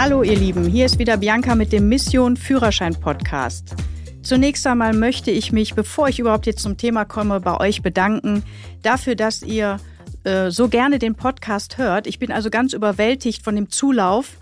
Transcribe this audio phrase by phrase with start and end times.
[0.00, 3.74] Hallo ihr Lieben, hier ist wieder Bianca mit dem Mission Führerschein Podcast.
[4.22, 8.44] Zunächst einmal möchte ich mich, bevor ich überhaupt jetzt zum Thema komme, bei euch bedanken
[8.82, 9.78] dafür, dass ihr
[10.22, 12.06] äh, so gerne den Podcast hört.
[12.06, 14.38] Ich bin also ganz überwältigt von dem Zulauf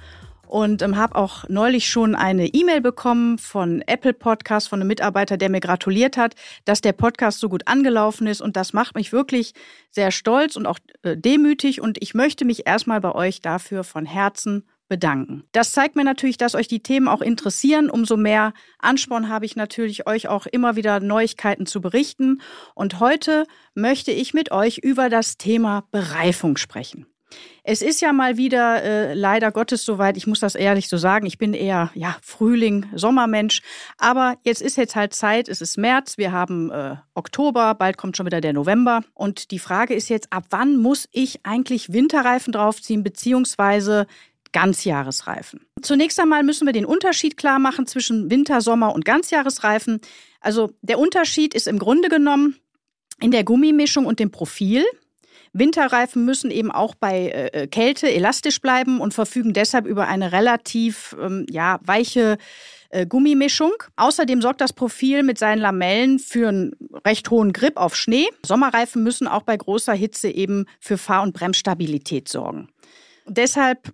[0.47, 5.39] und ähm, habe auch neulich schon eine E-Mail bekommen von Apple Podcast von einem Mitarbeiter,
[5.39, 6.35] der mir gratuliert hat,
[6.67, 9.55] dass der Podcast so gut angelaufen ist und das macht mich wirklich
[9.91, 14.05] sehr stolz und auch äh, demütig und ich möchte mich erstmal bei euch dafür von
[14.05, 15.45] Herzen bedanken.
[15.53, 17.91] Das zeigt mir natürlich, dass euch die Themen auch interessieren.
[17.91, 22.41] Umso mehr Ansporn habe ich natürlich, euch auch immer wieder Neuigkeiten zu berichten.
[22.75, 27.07] Und heute möchte ich mit euch über das Thema Bereifung sprechen.
[27.65, 31.27] Es ist ja mal wieder äh, leider Gottes soweit, ich muss das ehrlich so sagen,
[31.27, 33.61] ich bin eher ja Frühling, Sommermensch,
[33.99, 38.17] aber jetzt ist jetzt halt Zeit, es ist März, wir haben äh, Oktober, bald kommt
[38.17, 42.53] schon wieder der November und die Frage ist jetzt, ab wann muss ich eigentlich Winterreifen
[42.53, 44.07] draufziehen beziehungsweise
[44.53, 45.67] Ganzjahresreifen.
[45.83, 50.01] Zunächst einmal müssen wir den Unterschied klar machen zwischen Winter, Sommer und Ganzjahresreifen.
[50.41, 52.57] Also der Unterschied ist im Grunde genommen
[53.21, 54.85] in der Gummimischung und dem Profil.
[55.53, 60.33] Winterreifen müssen eben auch bei äh, äh, Kälte elastisch bleiben und verfügen deshalb über eine
[60.33, 62.37] relativ ähm, ja, weiche
[62.91, 63.73] äh, Gummimischung.
[63.97, 68.27] Außerdem sorgt das Profil mit seinen Lamellen für einen recht hohen Grip auf Schnee.
[68.45, 72.69] Sommerreifen müssen auch bei großer Hitze eben für Fahr- und Bremsstabilität sorgen.
[73.27, 73.93] deshalb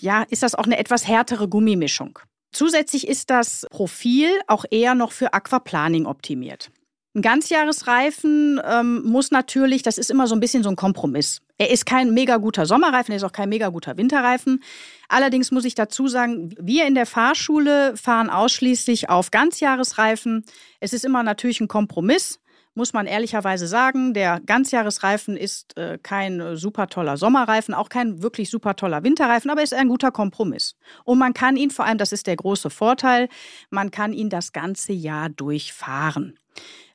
[0.00, 2.18] ja, ist das auch eine etwas härtere Gummimischung.
[2.52, 6.70] Zusätzlich ist das Profil auch eher noch für Aquaplaning optimiert.
[7.16, 11.40] Ein Ganzjahresreifen ähm, muss natürlich, das ist immer so ein bisschen so ein Kompromiss.
[11.58, 14.64] Er ist kein mega guter Sommerreifen, er ist auch kein mega guter Winterreifen.
[15.08, 20.44] Allerdings muss ich dazu sagen, wir in der Fahrschule fahren ausschließlich auf Ganzjahresreifen.
[20.80, 22.40] Es ist immer natürlich ein Kompromiss
[22.74, 28.22] muss man ehrlicherweise sagen, der Ganzjahresreifen ist äh, kein äh, super toller Sommerreifen, auch kein
[28.22, 30.76] wirklich super toller Winterreifen, aber ist ein guter Kompromiss.
[31.04, 33.28] Und man kann ihn vor allem, das ist der große Vorteil,
[33.70, 36.38] man kann ihn das ganze Jahr durchfahren.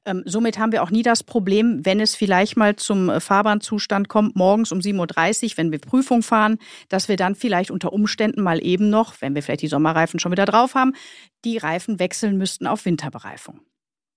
[0.05, 4.07] Ähm, somit haben wir auch nie das Problem, wenn es vielleicht mal zum äh, Fahrbahnzustand
[4.07, 6.57] kommt, morgens um 7.30 Uhr, wenn wir Prüfung fahren,
[6.87, 10.31] dass wir dann vielleicht unter Umständen mal eben noch, wenn wir vielleicht die Sommerreifen schon
[10.31, 10.93] wieder drauf haben,
[11.45, 13.61] die Reifen wechseln müssten auf Winterbereifung.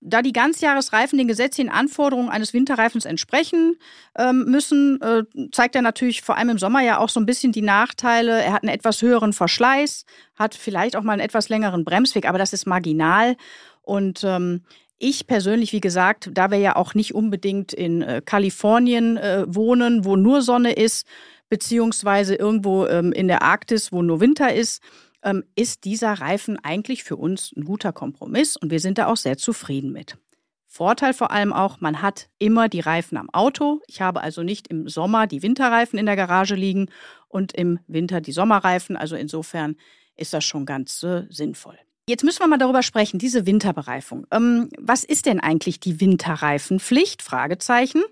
[0.05, 3.77] Da die Ganzjahresreifen den gesetzlichen Anforderungen eines Winterreifens entsprechen
[4.19, 7.53] ähm, müssen, äh, zeigt er natürlich vor allem im Sommer ja auch so ein bisschen
[7.53, 8.43] die Nachteile.
[8.43, 10.05] Er hat einen etwas höheren Verschleiß,
[10.35, 13.37] hat vielleicht auch mal einen etwas längeren Bremsweg, aber das ist marginal.
[13.81, 14.63] Und ähm,
[14.99, 20.05] ich persönlich, wie gesagt, da wir ja auch nicht unbedingt in äh, Kalifornien äh, wohnen,
[20.05, 21.07] wo nur Sonne ist,
[21.49, 24.83] beziehungsweise irgendwo ähm, in der Arktis, wo nur Winter ist,
[25.23, 29.17] ähm, ist dieser Reifen eigentlich für uns ein guter Kompromiss und wir sind da auch
[29.17, 30.19] sehr zufrieden mit.
[30.67, 33.83] Vorteil vor allem auch, man hat immer die Reifen am Auto.
[33.87, 36.87] Ich habe also nicht im Sommer die Winterreifen in der Garage liegen
[37.29, 38.97] und im Winter die Sommerreifen.
[38.97, 39.77] Also insofern
[40.17, 41.79] ist das schon ganz äh, sinnvoll.
[42.09, 44.27] Jetzt müssen wir mal darüber sprechen, diese Winterbereifung.
[44.33, 47.23] Ähm, was ist denn eigentlich die Winterreifenpflicht?
[47.23, 48.03] Fragezeichen.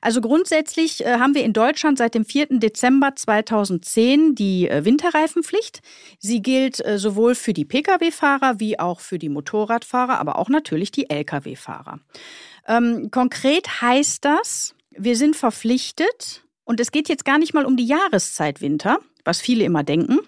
[0.00, 2.58] Also grundsätzlich äh, haben wir in Deutschland seit dem 4.
[2.58, 5.82] Dezember 2010 die äh, Winterreifenpflicht.
[6.18, 10.90] Sie gilt äh, sowohl für die Pkw-Fahrer wie auch für die Motorradfahrer, aber auch natürlich
[10.90, 12.00] die Lkw-Fahrer.
[12.66, 17.76] Ähm, konkret heißt das, wir sind verpflichtet, und es geht jetzt gar nicht mal um
[17.76, 20.20] die Jahreszeit Winter, was viele immer denken,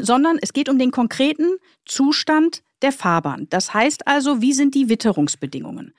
[0.00, 3.46] sondern es geht um den konkreten Zustand der Fahrbahn.
[3.50, 5.94] Das heißt also, wie sind die Witterungsbedingungen?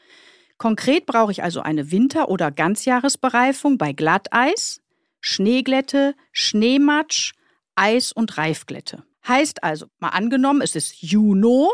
[0.58, 4.82] Konkret brauche ich also eine Winter- oder Ganzjahresbereifung bei Glatteis,
[5.22, 7.34] Schneeglätte, Schneematsch,
[7.76, 9.04] Eis- und Reifglätte.
[9.28, 11.74] Heißt also, mal angenommen, es ist Juno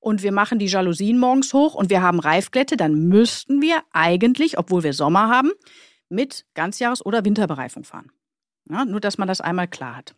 [0.00, 4.58] und wir machen die Jalousien morgens hoch und wir haben Reifglätte, dann müssten wir eigentlich,
[4.58, 5.52] obwohl wir Sommer haben,
[6.08, 8.10] mit Ganzjahres- oder Winterbereifung fahren.
[8.70, 10.14] Ja, nur, dass man das einmal klar hat.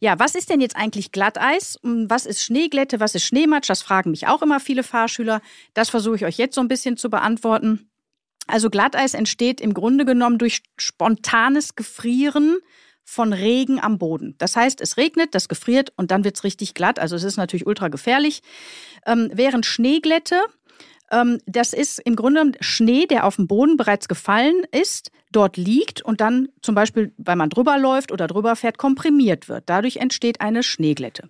[0.00, 1.78] Ja, was ist denn jetzt eigentlich Glatteis?
[1.82, 2.98] Was ist Schneeglätte?
[2.98, 3.68] Was ist Schneematsch?
[3.68, 5.42] Das fragen mich auch immer viele Fahrschüler.
[5.74, 7.90] Das versuche ich euch jetzt so ein bisschen zu beantworten.
[8.46, 12.58] Also Glatteis entsteht im Grunde genommen durch spontanes Gefrieren
[13.04, 14.34] von Regen am Boden.
[14.38, 16.98] Das heißt, es regnet, das gefriert und dann wird es richtig glatt.
[16.98, 18.42] Also es ist natürlich ultra gefährlich.
[19.06, 20.40] Ähm, während Schneeglätte
[21.46, 26.20] das ist im Grunde Schnee, der auf dem Boden bereits gefallen ist, dort liegt und
[26.20, 29.64] dann zum Beispiel, weil man drüber läuft oder drüber fährt, komprimiert wird.
[29.66, 31.28] Dadurch entsteht eine Schneeglätte.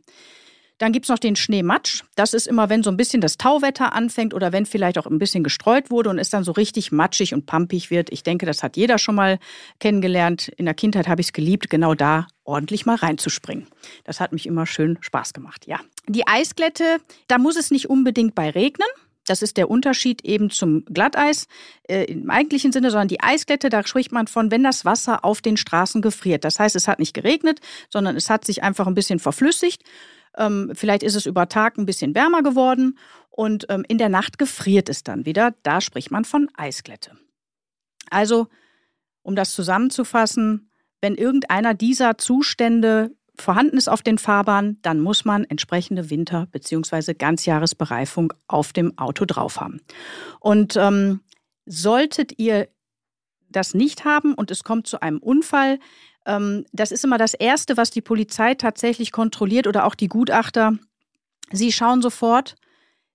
[0.79, 2.03] Dann gibt es noch den Schneematsch.
[2.17, 5.21] Das ist immer, wenn so ein bisschen das Tauwetter anfängt oder wenn vielleicht auch ein
[5.21, 8.11] bisschen gestreut wurde und es dann so richtig matschig und pampig wird.
[8.13, 9.39] Ich denke, das hat jeder schon mal
[9.79, 10.49] kennengelernt.
[10.49, 13.69] In der Kindheit habe ich es geliebt, genau da ordentlich mal reinzuspringen.
[14.03, 15.79] Das hat mich immer schön Spaß gemacht, ja.
[16.09, 16.99] Die Eisglätte,
[17.29, 18.89] da muss es nicht unbedingt bei regnen.
[19.27, 21.47] Das ist der Unterschied eben zum Glatteis
[21.89, 25.41] äh, im eigentlichen Sinne, sondern die Eisglätte, da spricht man von, wenn das Wasser auf
[25.41, 26.45] den Straßen gefriert.
[26.45, 27.61] Das heißt, es hat nicht geregnet,
[27.91, 29.83] sondern es hat sich einfach ein bisschen verflüssigt.
[30.37, 32.99] Ähm, vielleicht ist es über Tag ein bisschen wärmer geworden
[33.31, 35.55] und ähm, in der Nacht gefriert es dann wieder.
[35.63, 37.17] Da spricht man von Eisglätte.
[38.11, 38.49] Also,
[39.23, 45.45] um das zusammenzufassen, wenn irgendeiner dieser Zustände vorhanden ist auf den Fahrbahnen, dann muss man
[45.45, 47.15] entsprechende Winter- bzw.
[47.15, 49.81] Ganzjahresbereifung auf dem Auto drauf haben.
[50.41, 51.21] Und ähm,
[51.67, 52.69] solltet ihr
[53.49, 55.79] das nicht haben und es kommt zu einem Unfall,
[56.27, 60.79] ähm, das ist immer das Erste, was die Polizei tatsächlich kontrolliert oder auch die Gutachter.
[61.53, 62.57] Sie schauen sofort,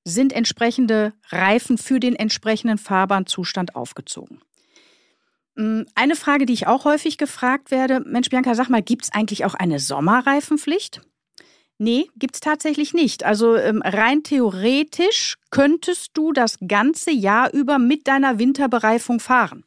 [0.04, 4.42] sind entsprechende Reifen für den entsprechenden Fahrbahnzustand aufgezogen.
[5.60, 9.14] Mm, eine Frage, die ich auch häufig gefragt werde, Mensch, Bianca, sag mal, gibt es
[9.14, 11.02] eigentlich auch eine Sommerreifenpflicht?
[11.78, 13.26] Nee, gibt es tatsächlich nicht.
[13.26, 19.66] Also ähm, rein theoretisch könntest du das ganze Jahr über mit deiner Winterbereifung fahren.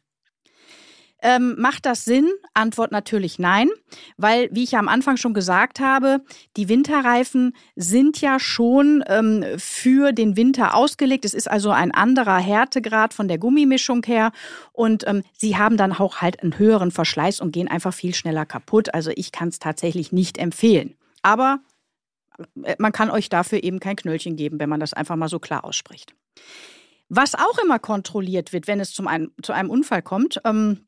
[1.22, 2.28] Ähm, macht das Sinn?
[2.52, 3.70] Antwort natürlich nein,
[4.16, 6.22] weil, wie ich ja am Anfang schon gesagt habe,
[6.56, 11.24] die Winterreifen sind ja schon ähm, für den Winter ausgelegt.
[11.24, 14.32] Es ist also ein anderer Härtegrad von der Gummimischung her
[14.72, 18.44] und ähm, sie haben dann auch halt einen höheren Verschleiß und gehen einfach viel schneller
[18.44, 18.92] kaputt.
[18.92, 20.96] Also ich kann es tatsächlich nicht empfehlen.
[21.22, 21.60] Aber
[22.64, 25.38] äh, man kann euch dafür eben kein Knöllchen geben, wenn man das einfach mal so
[25.38, 26.14] klar ausspricht.
[27.08, 30.86] Was auch immer kontrolliert wird, wenn es zum ein, zu einem Unfall kommt, ähm,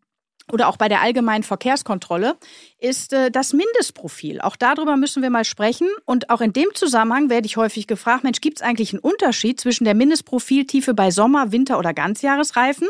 [0.53, 2.37] oder auch bei der allgemeinen Verkehrskontrolle
[2.79, 4.41] ist äh, das Mindestprofil.
[4.41, 5.89] Auch darüber müssen wir mal sprechen.
[6.05, 9.59] Und auch in dem Zusammenhang werde ich häufig gefragt, Mensch, gibt es eigentlich einen Unterschied
[9.59, 12.89] zwischen der Mindestprofiltiefe bei Sommer-, Winter- oder Ganzjahresreifen?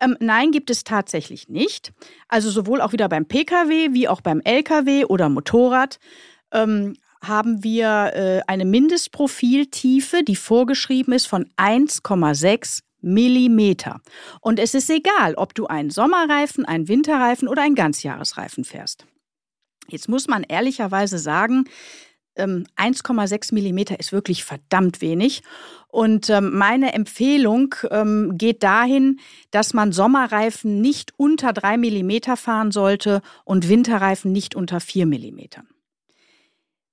[0.00, 1.92] Ähm, nein, gibt es tatsächlich nicht.
[2.28, 5.98] Also sowohl auch wieder beim Pkw wie auch beim Lkw oder Motorrad
[6.50, 14.00] ähm, haben wir äh, eine Mindestprofiltiefe, die vorgeschrieben ist von 1,6 Millimeter.
[14.40, 19.06] Und es ist egal, ob du einen Sommerreifen, einen Winterreifen oder einen Ganzjahresreifen fährst.
[19.88, 21.64] Jetzt muss man ehrlicherweise sagen,
[22.36, 25.42] 1,6 ähm, Millimeter ist wirklich verdammt wenig.
[25.88, 29.20] Und ähm, meine Empfehlung ähm, geht dahin,
[29.50, 35.64] dass man Sommerreifen nicht unter 3 Millimeter fahren sollte und Winterreifen nicht unter 4 Millimeter.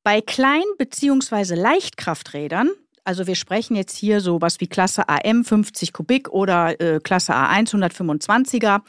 [0.03, 1.55] Bei Klein- bzw.
[1.55, 2.69] Leichtkrafträdern
[3.03, 7.33] also wir sprechen jetzt hier so was wie Klasse AM 50 Kubik oder äh, Klasse
[7.33, 8.81] A1 125er.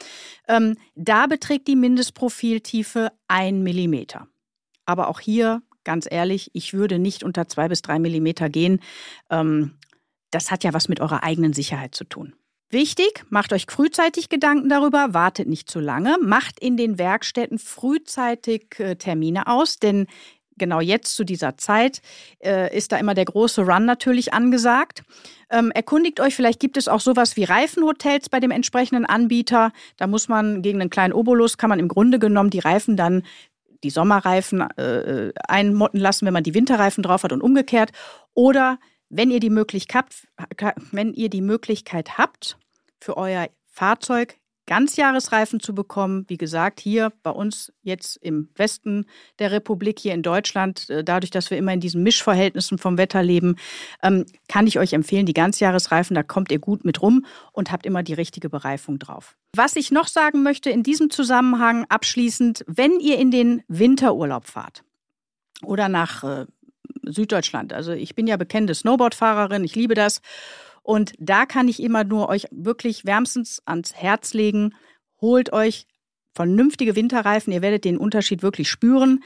[0.47, 4.27] Ähm, da beträgt die Mindestprofiltiefe 1 Millimeter.
[4.85, 8.79] Aber auch hier, ganz ehrlich, ich würde nicht unter 2 bis 3 Millimeter gehen.
[9.29, 9.77] Ähm,
[10.31, 12.35] das hat ja was mit eurer eigenen Sicherheit zu tun.
[12.71, 18.79] Wichtig, macht euch frühzeitig Gedanken darüber, wartet nicht zu lange, macht in den Werkstätten frühzeitig
[18.79, 20.07] äh, Termine aus, denn
[20.57, 22.01] genau jetzt zu dieser Zeit
[22.43, 25.03] äh, ist da immer der große Run natürlich angesagt.
[25.49, 29.71] Ähm, erkundigt euch, vielleicht gibt es auch sowas wie Reifenhotels bei dem entsprechenden Anbieter.
[29.97, 33.23] Da muss man gegen einen kleinen Obolus, kann man im Grunde genommen die Reifen dann,
[33.83, 37.91] die Sommerreifen äh, einmotten lassen, wenn man die Winterreifen drauf hat und umgekehrt.
[38.33, 38.79] Oder
[39.09, 40.05] wenn ihr die Möglichkeit
[40.91, 42.57] wenn ihr die Möglichkeit habt,
[42.99, 44.37] für euer Fahrzeug
[44.67, 46.25] Ganzjahresreifen zu bekommen.
[46.27, 49.05] Wie gesagt, hier bei uns jetzt im Westen
[49.39, 53.21] der Republik, hier in Deutschland, äh, dadurch, dass wir immer in diesen Mischverhältnissen vom Wetter
[53.21, 53.57] leben,
[54.01, 57.85] ähm, kann ich euch empfehlen, die Ganzjahresreifen, da kommt ihr gut mit rum und habt
[57.85, 59.35] immer die richtige Bereifung drauf.
[59.55, 64.83] Was ich noch sagen möchte in diesem Zusammenhang abschließend, wenn ihr in den Winterurlaub fahrt
[65.63, 66.45] oder nach äh,
[67.03, 70.21] Süddeutschland, also ich bin ja bekennende Snowboardfahrerin, ich liebe das
[70.85, 74.75] und da kann ich immer nur euch wirklich wärmstens ans Herz legen,
[75.19, 75.87] holt euch
[76.35, 79.23] vernünftige Winterreifen, ihr werdet den Unterschied wirklich spüren.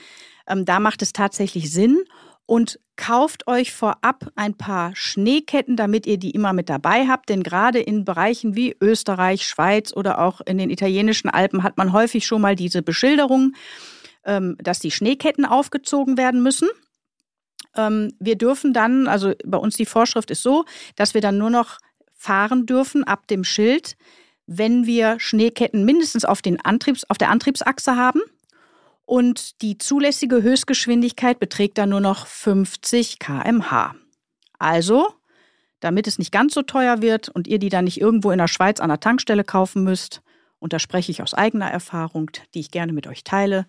[0.48, 2.06] Ähm, da macht es tatsächlich Sinn
[2.46, 7.28] und kauft euch vorab ein paar Schneeketten, damit ihr die immer mit dabei habt.
[7.28, 11.92] Denn gerade in Bereichen wie Österreich, Schweiz oder auch in den italienischen Alpen hat man
[11.92, 13.52] häufig schon mal diese Beschilderung,
[14.24, 16.70] ähm, dass die Schneeketten aufgezogen werden müssen.
[17.76, 21.50] Ähm, wir dürfen dann, also bei uns die Vorschrift ist so, dass wir dann nur
[21.50, 21.80] noch
[22.14, 23.96] fahren dürfen ab dem Schild,
[24.46, 28.22] wenn wir Schneeketten mindestens auf, den Antriebs, auf der Antriebsachse haben.
[29.06, 33.96] Und die zulässige Höchstgeschwindigkeit beträgt dann nur noch 50 km/h.
[34.60, 35.08] Also,
[35.80, 38.48] damit es nicht ganz so teuer wird und ihr die dann nicht irgendwo in der
[38.48, 40.22] Schweiz an der Tankstelle kaufen müsst,
[40.60, 43.66] und da spreche ich aus eigener Erfahrung, die ich gerne mit euch teile,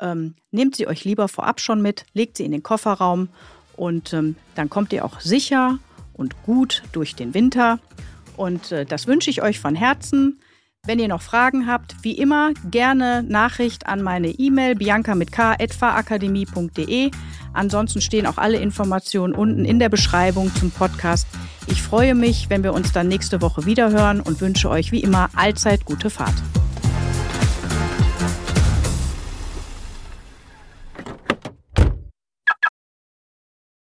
[0.00, 3.28] ähm, nehmt sie euch lieber vorab schon mit, legt sie in den Kofferraum
[3.76, 5.78] und ähm, dann kommt ihr auch sicher
[6.12, 7.78] und gut durch den Winter.
[8.36, 10.40] Und äh, das wünsche ich euch von Herzen.
[10.86, 15.56] Wenn ihr noch Fragen habt, wie immer gerne Nachricht an meine E-Mail bianca mit k
[17.54, 21.26] Ansonsten stehen auch alle Informationen unten in der Beschreibung zum Podcast.
[21.68, 25.00] Ich freue mich, wenn wir uns dann nächste Woche wieder hören und wünsche euch wie
[25.00, 26.34] immer allzeit gute Fahrt.